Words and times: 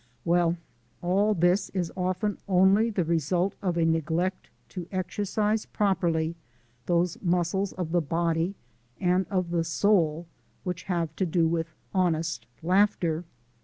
Well, 0.25 0.57
all 1.03 1.35
this 1.35 1.69
is 1.75 1.91
often 1.95 2.39
only 2.47 2.89
the 2.89 3.03
result 3.03 3.53
of 3.61 3.77
a 3.77 3.85
neglect 3.85 4.49
to 4.69 4.87
exercise 4.91 5.67
properly 5.67 6.33
those 6.87 7.19
muscles 7.21 7.71
of 7.73 7.91
the 7.91 8.01
body 8.01 8.55
(and 8.99 9.27
of 9.29 9.51
the 9.51 9.63
soul) 9.63 10.25
which 10.63 10.85
have 10.89 11.15
to 11.17 11.25
do 11.27 11.47
with 11.47 11.67
honest 11.93 12.47
laughter. 12.63 13.25